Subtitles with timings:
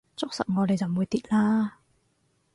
[0.17, 1.77] 捉實我你就唔會跌啦